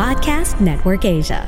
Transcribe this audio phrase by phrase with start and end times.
[0.00, 1.46] Podcast Network Asia.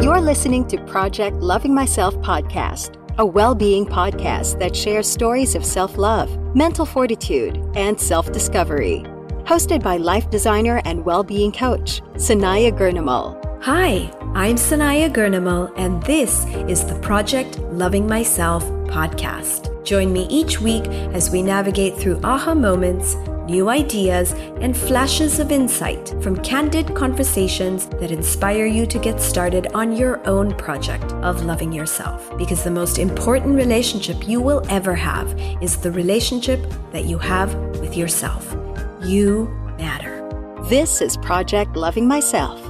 [0.00, 5.64] You're listening to Project Loving Myself podcast, a well being podcast that shares stories of
[5.64, 9.02] self love, mental fortitude, and self discovery.
[9.42, 13.36] Hosted by life designer and well being coach, Sanaiyah Gurnamal.
[13.64, 19.68] Hi, I'm Sanaiyah Gurnamal, and this is the Project Loving Myself podcast.
[19.84, 25.52] Join me each week as we navigate through aha moments new ideas, and flashes of
[25.52, 31.44] insight from candid conversations that inspire you to get started on your own project of
[31.44, 32.36] loving yourself.
[32.36, 36.60] Because the most important relationship you will ever have is the relationship
[36.92, 38.56] that you have with yourself.
[39.02, 39.48] You
[39.78, 40.20] matter.
[40.68, 42.60] This is Project Loving Myself.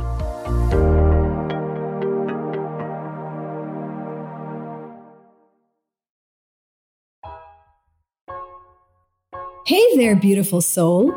[9.65, 11.15] Hey there, beautiful soul.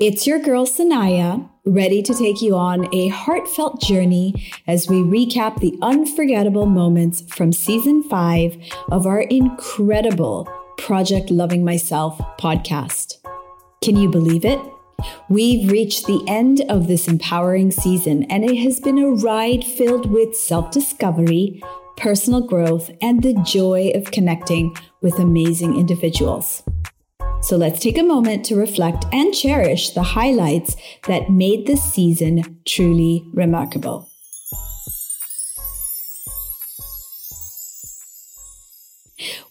[0.00, 5.60] It's your girl Sanaiyah, ready to take you on a heartfelt journey as we recap
[5.60, 8.56] the unforgettable moments from season five
[8.90, 13.18] of our incredible Project Loving Myself podcast.
[13.82, 14.60] Can you believe it?
[15.28, 20.10] We've reached the end of this empowering season, and it has been a ride filled
[20.10, 21.62] with self discovery,
[21.98, 26.62] personal growth, and the joy of connecting with amazing individuals.
[27.44, 32.58] So let's take a moment to reflect and cherish the highlights that made this season
[32.64, 34.08] truly remarkable.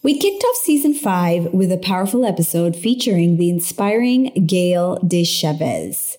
[0.02, 6.16] We kicked off season five with a powerful episode featuring the inspiring Gail DeChavez,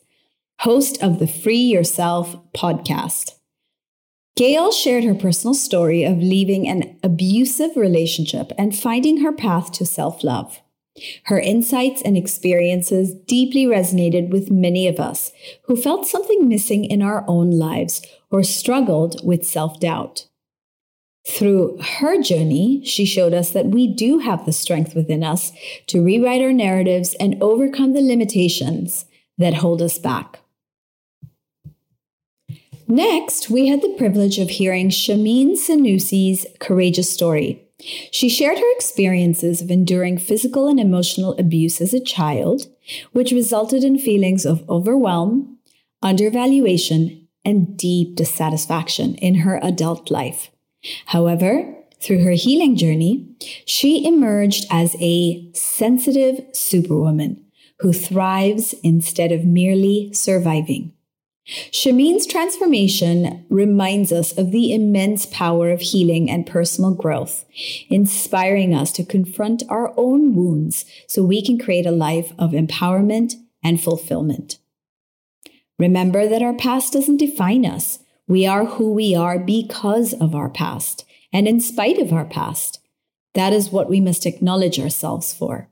[0.62, 3.34] host of the Free Yourself podcast.
[4.38, 9.86] Gail shared her personal story of leaving an abusive relationship and finding her path to
[9.86, 10.62] self love.
[11.26, 15.32] Her insights and experiences deeply resonated with many of us
[15.64, 18.02] who felt something missing in our own lives
[18.32, 20.28] or struggled with self doubt.
[21.28, 25.52] Through her journey, she showed us that we do have the strength within us
[25.88, 29.06] to rewrite our narratives and overcome the limitations
[29.38, 30.40] that hold us back.
[32.88, 37.65] Next, we had the privilege of hearing Shameen Sanusi's courageous story.
[38.12, 42.68] She shared her experiences of enduring physical and emotional abuse as a child,
[43.12, 45.58] which resulted in feelings of overwhelm,
[46.02, 50.50] undervaluation, and deep dissatisfaction in her adult life.
[51.08, 53.28] However, through her healing journey,
[53.66, 57.44] she emerged as a sensitive superwoman
[57.80, 60.92] who thrives instead of merely surviving.
[61.48, 67.46] Shameen's transformation reminds us of the immense power of healing and personal growth,
[67.88, 73.36] inspiring us to confront our own wounds so we can create a life of empowerment
[73.64, 74.58] and fulfillment.
[75.78, 78.00] Remember that our past doesn't define us.
[78.28, 82.80] We are who we are because of our past and in spite of our past.
[83.36, 85.70] That is what we must acknowledge ourselves for.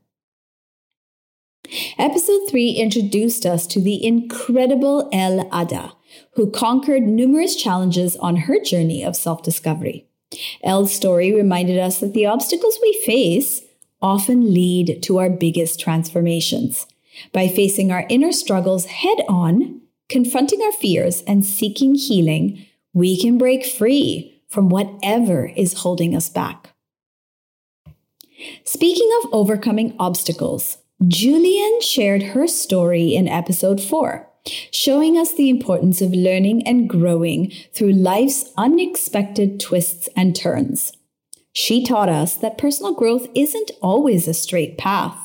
[1.98, 5.94] Episode 3 introduced us to the incredible El Ada,
[6.36, 10.06] who conquered numerous challenges on her journey of self discovery.
[10.64, 13.62] El's story reminded us that the obstacles we face
[14.02, 16.86] often lead to our biggest transformations.
[17.32, 23.38] By facing our inner struggles head on, confronting our fears, and seeking healing, we can
[23.38, 26.74] break free from whatever is holding us back.
[28.66, 30.78] Speaking of overcoming obstacles,
[31.08, 34.30] Julian shared her story in episode 4,
[34.72, 40.94] showing us the importance of learning and growing through life's unexpected twists and turns.
[41.52, 45.18] She taught us that personal growth isn't always a straight path.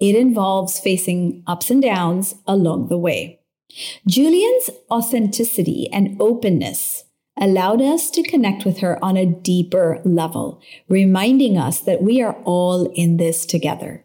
[0.00, 3.40] It involves facing ups and downs along the way.
[4.06, 7.04] Julian's authenticity and openness
[7.36, 12.36] allowed us to connect with her on a deeper level, reminding us that we are
[12.44, 14.01] all in this together.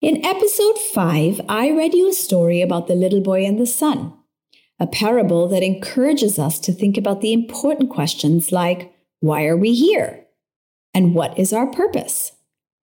[0.00, 4.14] In episode 5, I read you a story about the little boy and the sun.
[4.80, 9.74] a parable that encourages us to think about the important questions like why are we
[9.74, 10.24] here?
[10.94, 12.30] And what is our purpose?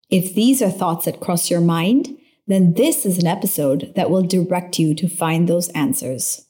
[0.10, 2.18] If these are thoughts that cross your mind,
[2.48, 6.48] then this is an episode that will direct you to find those answers.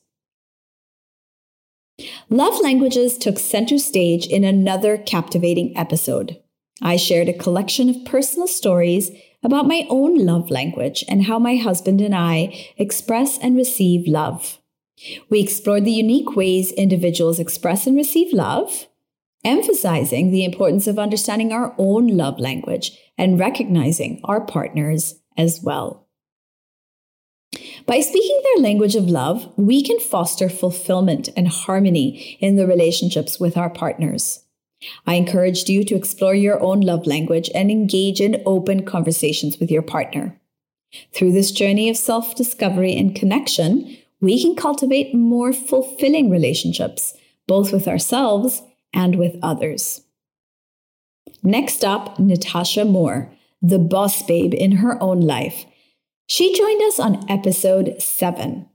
[2.30, 6.42] Love languages took center stage in another captivating episode.
[6.82, 9.12] I shared a collection of personal stories
[9.44, 14.60] about my own love language and how my husband and I express and receive love.
[15.30, 18.88] We explored the unique ways individuals express and receive love,
[19.44, 26.08] emphasizing the importance of understanding our own love language and recognizing our partners as well.
[27.86, 33.40] By speaking their language of love, we can foster fulfillment and harmony in the relationships
[33.40, 34.43] with our partners.
[35.06, 39.72] I encouraged you to explore your own love language and engage in open conversations with
[39.72, 40.40] your partner.
[41.14, 47.14] Through this journey of self discovery and connection, we can cultivate more fulfilling relationships,
[47.48, 48.62] both with ourselves
[48.94, 50.02] and with others.
[51.42, 55.66] Next up, Natasha Moore, the boss babe in her own life.
[56.28, 58.68] She joined us on episode 7.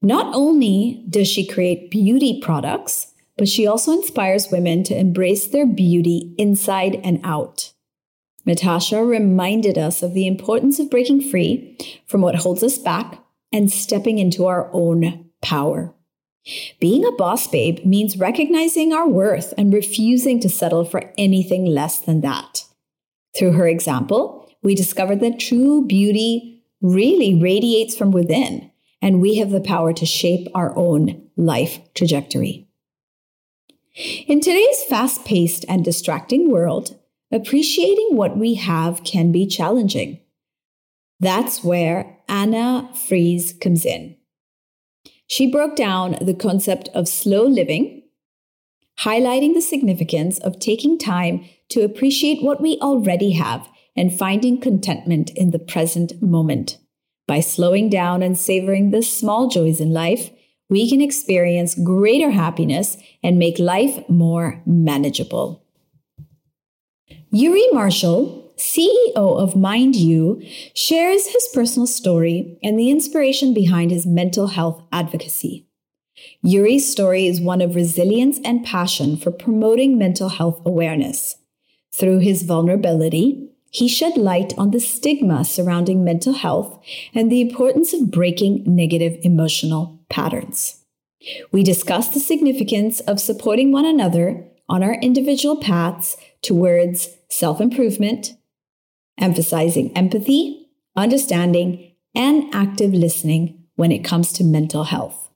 [0.00, 3.07] Not only does she create beauty products,
[3.38, 7.72] but she also inspires women to embrace their beauty inside and out.
[8.44, 13.70] Natasha reminded us of the importance of breaking free from what holds us back and
[13.70, 15.94] stepping into our own power.
[16.80, 21.98] Being a boss babe means recognizing our worth and refusing to settle for anything less
[21.98, 22.64] than that.
[23.38, 28.70] Through her example, we discovered that true beauty really radiates from within,
[29.02, 32.67] and we have the power to shape our own life trajectory.
[33.98, 36.96] In today's fast paced and distracting world,
[37.32, 40.20] appreciating what we have can be challenging.
[41.18, 44.16] That's where Anna Fries comes in.
[45.26, 48.04] She broke down the concept of slow living,
[49.00, 55.30] highlighting the significance of taking time to appreciate what we already have and finding contentment
[55.30, 56.78] in the present moment.
[57.26, 60.30] By slowing down and savoring the small joys in life,
[60.68, 65.64] we can experience greater happiness and make life more manageable.
[67.30, 70.42] Yuri Marshall CEO of Mind You,
[70.74, 75.66] shares his personal story and the inspiration behind his mental health advocacy.
[76.42, 81.36] Yuri's story is one of resilience and passion for promoting mental health awareness.
[81.94, 86.82] Through his vulnerability, he shed light on the stigma surrounding mental health
[87.14, 90.84] and the importance of breaking negative emotional patterns.
[91.52, 98.34] We discuss the significance of supporting one another on our individual paths towards self improvement,
[99.18, 105.30] emphasizing empathy, understanding, and active listening when it comes to mental health.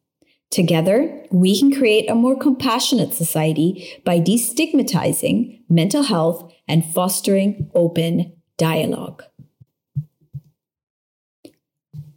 [0.50, 8.32] Together, we can create a more compassionate society by destigmatizing mental health and fostering open
[8.58, 9.22] dialogue.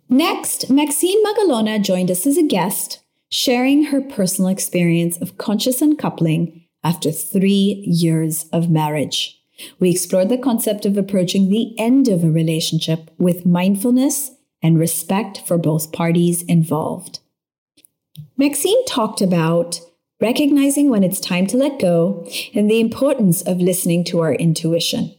[0.10, 3.00] Next, Maxine Magalona joined us as a guest,
[3.30, 9.42] sharing her personal experience of conscious uncoupling after three years of marriage.
[9.80, 14.32] We explored the concept of approaching the end of a relationship with mindfulness
[14.62, 17.20] and respect for both parties involved.
[18.38, 19.80] Maxine talked about
[20.22, 25.16] recognizing when it's time to let go and the importance of listening to our intuition.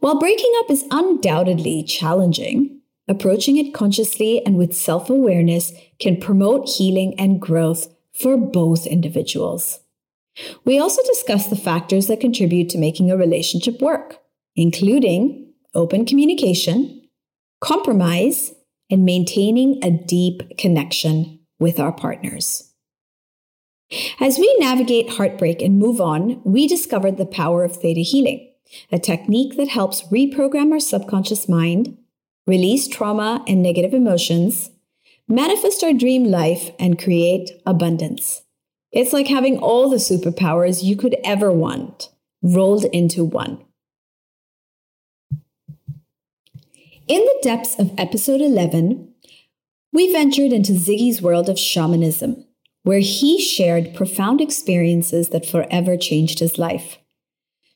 [0.00, 6.68] While breaking up is undoubtedly challenging, approaching it consciously and with self awareness can promote
[6.68, 9.80] healing and growth for both individuals.
[10.64, 14.18] We also discuss the factors that contribute to making a relationship work,
[14.56, 17.02] including open communication,
[17.60, 18.52] compromise,
[18.90, 22.74] and maintaining a deep connection with our partners.
[24.20, 28.50] As we navigate heartbreak and move on, we discovered the power of theta healing,
[28.90, 31.96] a technique that helps reprogram our subconscious mind,
[32.46, 34.70] release trauma and negative emotions,
[35.28, 38.42] manifest our dream life, and create abundance.
[38.92, 42.10] It's like having all the superpowers you could ever want
[42.42, 43.64] rolled into one.
[47.06, 49.12] In the depths of episode 11,
[49.92, 52.44] we ventured into Ziggy's world of shamanism,
[52.82, 56.98] where he shared profound experiences that forever changed his life.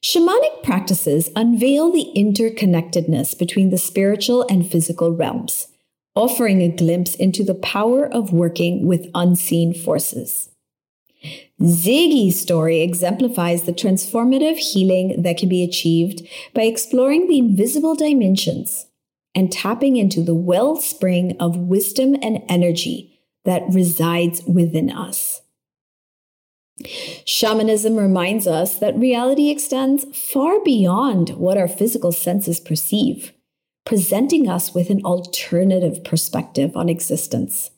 [0.02, 5.68] Shamanic practices unveil the interconnectedness between the spiritual and physical realms,
[6.14, 10.50] offering a glimpse into the power of working with unseen forces.
[11.60, 18.86] Ziggy's story exemplifies the transformative healing that can be achieved by exploring the invisible dimensions
[19.34, 25.42] and tapping into the wellspring of wisdom and energy that resides within us.
[27.24, 33.32] Shamanism reminds us that reality extends far beyond what our physical senses perceive,
[33.84, 37.70] presenting us with an alternative perspective on existence.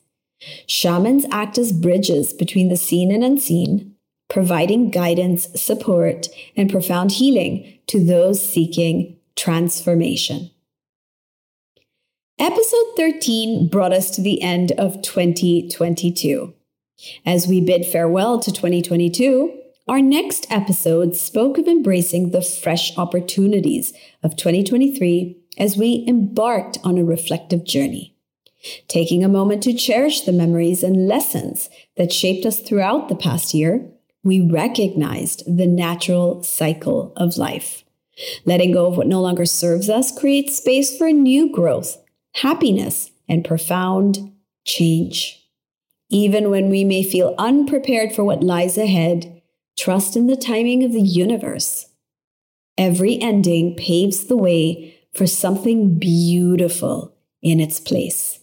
[0.67, 3.95] Shamans act as bridges between the seen and unseen,
[4.29, 10.49] providing guidance, support, and profound healing to those seeking transformation.
[12.39, 16.53] Episode 13 brought us to the end of 2022.
[17.25, 23.93] As we bid farewell to 2022, our next episode spoke of embracing the fresh opportunities
[24.23, 28.15] of 2023 as we embarked on a reflective journey.
[28.87, 33.53] Taking a moment to cherish the memories and lessons that shaped us throughout the past
[33.53, 33.89] year,
[34.23, 37.83] we recognized the natural cycle of life.
[38.45, 41.97] Letting go of what no longer serves us creates space for new growth,
[42.33, 44.31] happiness, and profound
[44.63, 45.40] change.
[46.11, 49.41] Even when we may feel unprepared for what lies ahead,
[49.77, 51.87] trust in the timing of the universe.
[52.77, 58.39] Every ending paves the way for something beautiful in its place.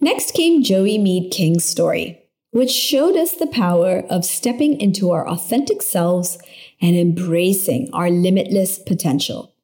[0.00, 5.26] Next came Joey Mead King's story, which showed us the power of stepping into our
[5.26, 6.38] authentic selves
[6.82, 9.54] and embracing our limitless potential.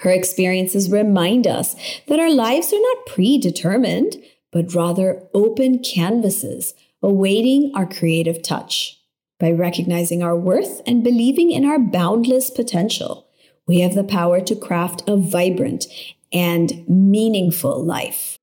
[0.00, 1.76] Her experiences remind us
[2.08, 4.16] that our lives are not predetermined,
[4.52, 9.00] but rather open canvases awaiting our creative touch.
[9.40, 13.26] By recognizing our worth and believing in our boundless potential,
[13.66, 15.86] we have the power to craft a vibrant
[16.32, 18.38] and meaningful life.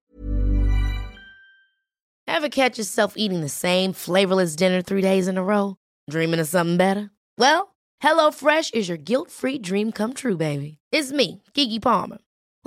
[2.27, 5.77] Ever catch yourself eating the same flavorless dinner three days in a row?
[6.09, 7.11] Dreaming of something better?
[7.37, 10.77] Well, HelloFresh is your guilt free dream come true, baby.
[10.91, 12.19] It's me, Keke Palmer.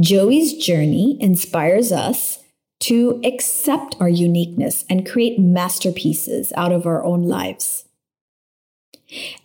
[0.00, 2.40] Joey's journey inspires us
[2.80, 7.84] to accept our uniqueness and create masterpieces out of our own lives.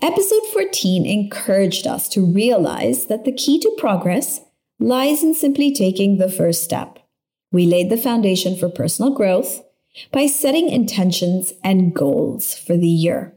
[0.01, 4.41] Episode 14 encouraged us to realize that the key to progress
[4.79, 6.97] lies in simply taking the first step.
[7.51, 9.63] We laid the foundation for personal growth
[10.11, 13.35] by setting intentions and goals for the year.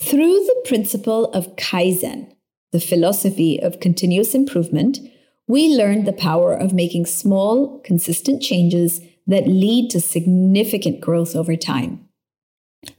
[0.00, 2.34] Through the principle of Kaizen,
[2.72, 4.98] the philosophy of continuous improvement,
[5.46, 11.56] we learned the power of making small, consistent changes that lead to significant growth over
[11.56, 12.06] time.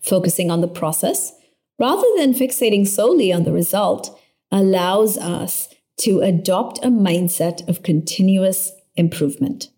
[0.01, 1.33] Focusing on the process
[1.79, 4.19] rather than fixating solely on the result
[4.51, 9.69] allows us to adopt a mindset of continuous improvement.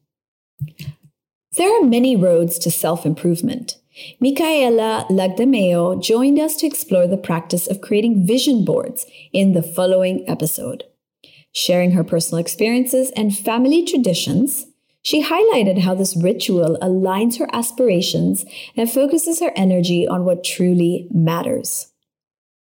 [1.57, 3.77] There are many roads to self improvement.
[4.19, 10.27] Micaela Lagdameo joined us to explore the practice of creating vision boards in the following
[10.29, 10.85] episode.
[11.53, 14.67] Sharing her personal experiences and family traditions,
[15.03, 18.45] she highlighted how this ritual aligns her aspirations
[18.77, 21.91] and focuses her energy on what truly matters.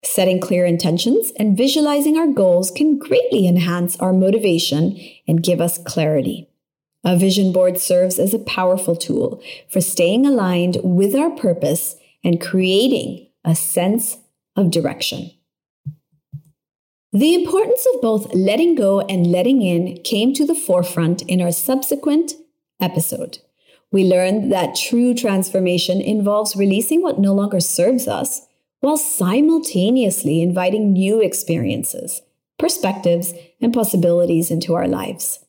[0.03, 5.77] Setting clear intentions and visualizing our goals can greatly enhance our motivation and give us
[5.77, 6.48] clarity.
[7.03, 12.41] A vision board serves as a powerful tool for staying aligned with our purpose and
[12.41, 14.17] creating a sense
[14.55, 15.31] of direction.
[17.11, 21.51] The importance of both letting go and letting in came to the forefront in our
[21.51, 22.33] subsequent
[22.79, 23.39] episode.
[23.91, 28.45] We learned that true transformation involves releasing what no longer serves us
[28.81, 32.21] while simultaneously inviting new experiences,
[32.59, 35.39] perspectives, and possibilities into our lives.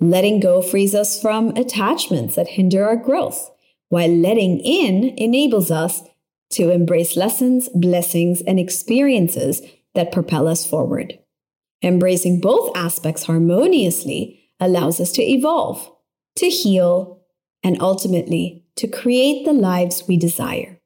[0.00, 3.50] Letting go frees us from attachments that hinder our growth,
[3.90, 6.02] while letting in enables us
[6.50, 9.62] to embrace lessons, blessings, and experiences
[9.94, 11.18] that propel us forward.
[11.82, 15.90] Embracing both aspects harmoniously allows us to evolve,
[16.36, 17.20] to heal,
[17.62, 20.78] and ultimately to create the lives we desire.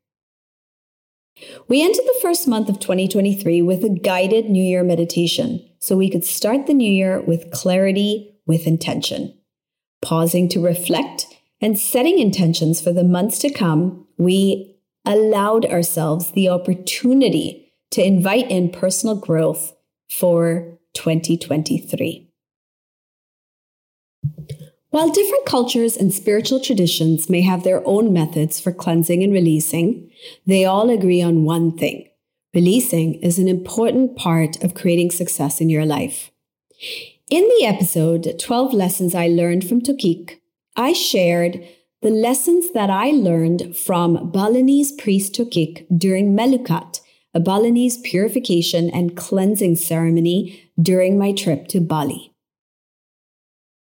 [1.68, 6.10] We entered the first month of 2023 with a guided New Year meditation so we
[6.10, 9.38] could start the new year with clarity, with intention.
[10.02, 11.26] Pausing to reflect
[11.60, 18.50] and setting intentions for the months to come, we allowed ourselves the opportunity to invite
[18.50, 19.74] in personal growth
[20.10, 22.30] for 2023.
[24.90, 30.10] While different cultures and spiritual traditions may have their own methods for cleansing and releasing,
[30.46, 32.08] they all agree on one thing.
[32.54, 36.30] Releasing is an important part of creating success in your life.
[37.30, 40.40] In the episode 12 Lessons I Learned from Tokik,
[40.76, 41.66] I shared
[42.02, 47.00] the lessons that I learned from Balinese priest Tokik during Melukat,
[47.32, 52.30] a Balinese purification and cleansing ceremony during my trip to Bali.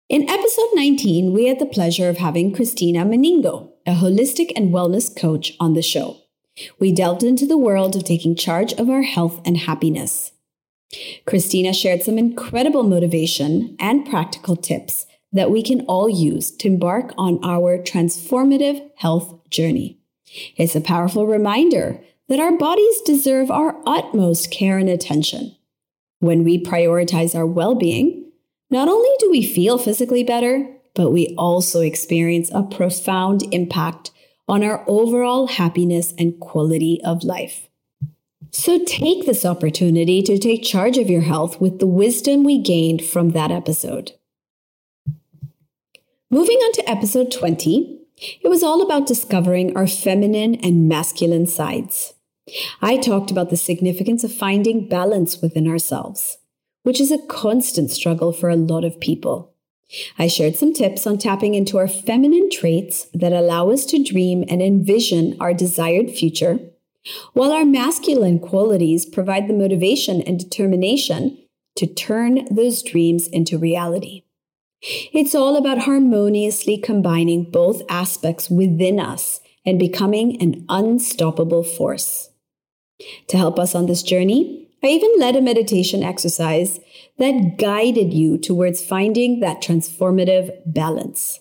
[0.09, 5.09] In episode 19, we had the pleasure of having Christina Meningo, a holistic and wellness
[5.13, 6.17] coach, on the show.
[6.79, 10.32] We delved into the world of taking charge of our health and happiness.
[11.25, 17.13] Christina shared some incredible motivation and practical tips that we can all use to embark
[17.17, 19.99] on our transformative health journey.
[20.55, 25.55] It's a powerful reminder that our bodies deserve our utmost care and attention.
[26.19, 28.31] When we prioritize our well being,
[28.69, 34.11] not only do we feel physically better, but we also experience a profound impact
[34.47, 37.69] on our overall happiness and quality of life.
[38.53, 43.03] So take this opportunity to take charge of your health with the wisdom we gained
[43.03, 44.13] from that episode.
[46.29, 47.99] Moving on to episode 20,
[48.41, 52.13] it was all about discovering our feminine and masculine sides.
[52.81, 56.37] I talked about the significance of finding balance within ourselves
[56.83, 59.53] which is a constant struggle for a lot of people.
[60.17, 64.43] I shared some tips on tapping into our feminine traits that allow us to dream
[64.47, 66.59] and envision our desired future,
[67.33, 71.37] while our masculine qualities provide the motivation and determination
[71.75, 74.23] to turn those dreams into reality.
[75.13, 82.29] It's all about harmoniously combining both aspects within us and becoming an unstoppable force.
[83.27, 86.79] To help us on this journey, I even led a meditation exercise
[87.17, 91.39] that guided you towards finding that transformative balance.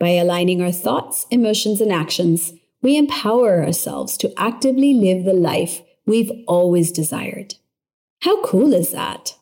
[0.00, 5.82] By aligning our thoughts, emotions, and actions, we empower ourselves to actively live the life
[6.06, 7.54] we've always desired.
[8.22, 9.36] How cool is that?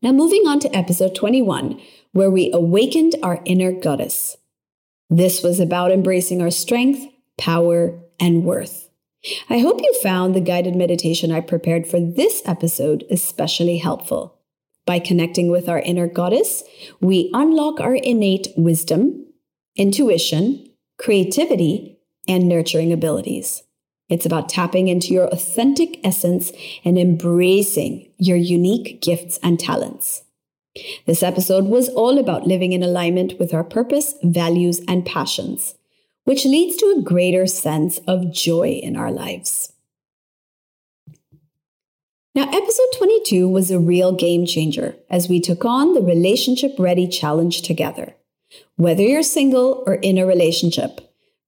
[0.00, 1.80] Now, moving on to episode 21,
[2.12, 4.36] where we awakened our inner goddess.
[5.10, 8.88] This was about embracing our strength, power, and worth.
[9.50, 14.38] I hope you found the guided meditation I prepared for this episode especially helpful.
[14.86, 16.62] By connecting with our inner goddess,
[17.00, 19.26] we unlock our innate wisdom,
[19.76, 20.67] intuition,
[20.98, 23.62] creativity, and nurturing abilities.
[24.08, 26.52] It's about tapping into your authentic essence
[26.84, 30.24] and embracing your unique gifts and talents.
[31.06, 35.74] This episode was all about living in alignment with our purpose, values, and passions
[36.28, 39.72] which leads to a greater sense of joy in our lives.
[42.34, 47.08] Now, episode 22 was a real game changer as we took on the Relationship Ready
[47.08, 48.14] Challenge together.
[48.76, 51.00] Whether you're single or in a relationship,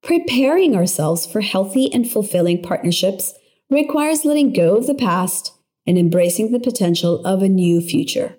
[0.02, 3.34] preparing ourselves for healthy and fulfilling partnerships
[3.70, 5.52] requires letting go of the past
[5.86, 8.36] and embracing the potential of a new future.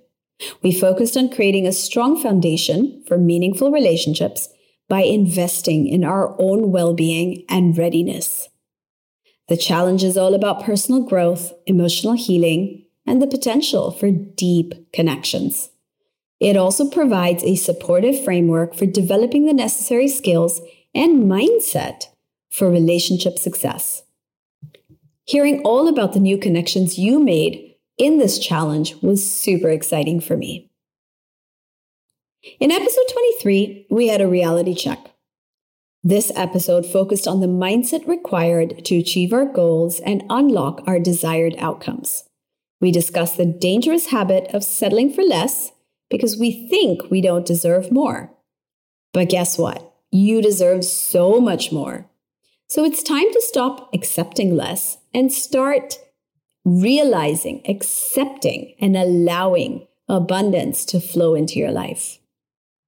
[0.61, 4.49] We focused on creating a strong foundation for meaningful relationships
[4.87, 8.49] by investing in our own well being and readiness.
[9.47, 15.70] The challenge is all about personal growth, emotional healing, and the potential for deep connections.
[16.41, 20.59] It also provides a supportive framework for developing the necessary skills
[20.93, 22.05] and mindset
[22.49, 24.01] for relationship success.
[25.25, 30.35] Hearing all about the new connections you made in this challenge was super exciting for
[30.35, 30.71] me.
[32.59, 35.11] In episode 23, we had a reality check.
[36.03, 41.53] This episode focused on the mindset required to achieve our goals and unlock our desired
[41.59, 42.23] outcomes.
[42.79, 45.73] We discussed the dangerous habit of settling for less
[46.11, 48.31] because we think we don't deserve more.
[49.13, 49.93] But guess what?
[50.11, 52.05] You deserve so much more.
[52.67, 55.99] So it's time to stop accepting less and start
[56.63, 62.19] realizing, accepting, and allowing abundance to flow into your life.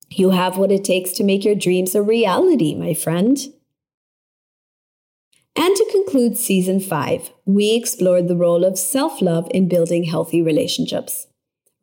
[0.10, 3.38] You have what it takes to make your dreams a reality, my friend.
[5.56, 10.42] And to conclude season five, we explored the role of self love in building healthy
[10.42, 11.28] relationships.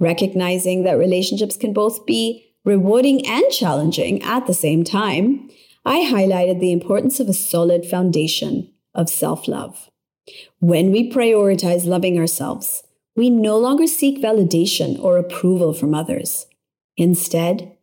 [0.01, 5.51] Recognizing that relationships can both be rewarding and challenging at the same time,
[5.85, 9.91] I highlighted the importance of a solid foundation of self love.
[10.59, 12.83] When we prioritize loving ourselves,
[13.15, 16.47] we no longer seek validation or approval from others.
[16.97, 17.77] Instead,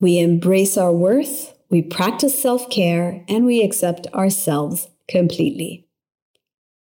[0.00, 5.86] we embrace our worth, we practice self care, and we accept ourselves completely.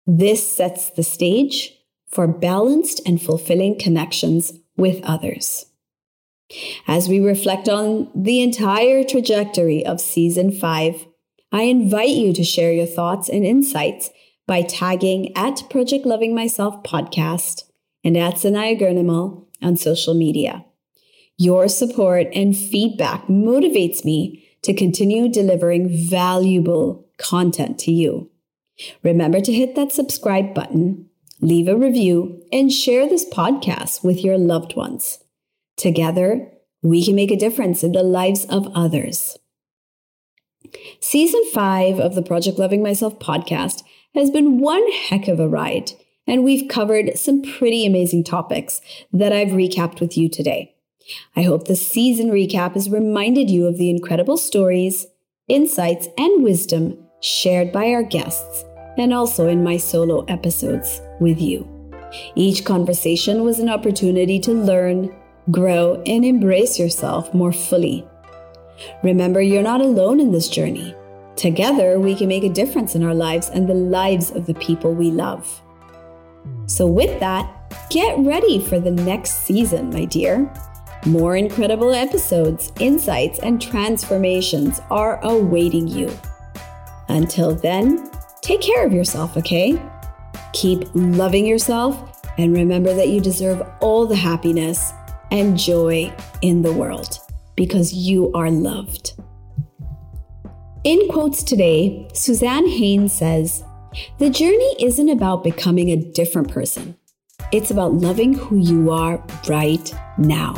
[0.07, 1.79] This sets the stage
[2.13, 5.67] for balanced and fulfilling connections with others.
[6.87, 11.07] As we reflect on the entire trajectory of season five,
[11.51, 14.11] I invite you to share your thoughts and insights
[14.47, 17.65] by tagging at Project Loving Myself podcast
[18.05, 20.65] and at Sanaiyah Gurnamal on social media.
[21.39, 28.31] Your support and feedback motivates me to continue delivering valuable content to you.
[29.03, 31.09] Remember to hit that subscribe button,
[31.43, 35.19] leave a review, and share this podcast with your loved ones.
[35.77, 36.49] Together,
[36.83, 39.37] we can make a difference in the lives of others.
[41.01, 43.83] Season five of the Project Loving Myself podcast
[44.15, 45.91] has been one heck of a ride,
[46.27, 48.81] and we've covered some pretty amazing topics
[49.13, 50.77] that I've recapped with you today.
[51.35, 55.07] I hope the season recap has reminded you of the incredible stories,
[55.49, 58.65] insights, and wisdom shared by our guests,
[58.97, 61.69] and also in my solo episodes with you.
[62.35, 65.15] Each conversation was an opportunity to learn,
[65.51, 68.07] grow, and embrace yourself more fully.
[69.03, 70.95] Remember, you're not alone in this journey.
[71.37, 74.93] Together, we can make a difference in our lives and the lives of the people
[74.93, 75.63] we love.
[76.67, 77.51] So, with that,
[77.91, 80.53] get ready for the next season, my dear.
[81.07, 86.11] More incredible episodes, insights, and transformations are awaiting you.
[87.09, 89.81] Until then, take care of yourself, okay?
[90.53, 94.93] Keep loving yourself and remember that you deserve all the happiness
[95.31, 96.13] and joy
[96.43, 97.19] in the world
[97.57, 99.15] because you are loved.
[100.85, 103.65] In quotes today, Suzanne Haynes says,
[104.19, 106.97] The journey isn't about becoming a different person,
[107.53, 110.55] it's about loving who you are right now.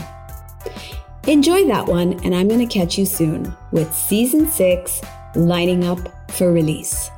[1.27, 5.01] Enjoy that one, and I'm going to catch you soon with season six
[5.35, 5.99] lining up
[6.33, 7.11] for release.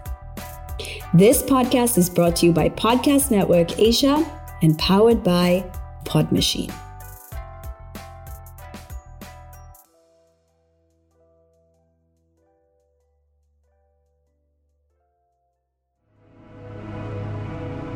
[1.16, 4.22] This podcast is brought to you by Podcast Network Asia
[4.61, 5.64] and powered by
[6.05, 6.70] Podmachine.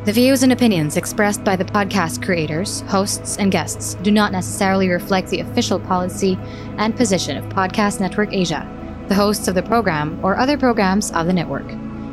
[0.05, 4.89] The views and opinions expressed by the podcast creators, hosts, and guests do not necessarily
[4.89, 6.39] reflect the official policy
[6.79, 8.67] and position of Podcast Network Asia,
[9.09, 11.71] the hosts of the program, or other programs of the network.